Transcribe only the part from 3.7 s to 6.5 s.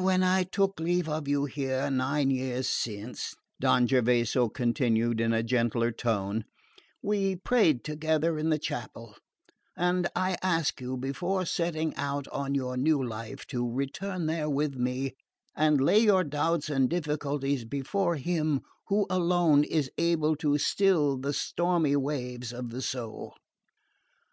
Gervaso continued in a gentler tone,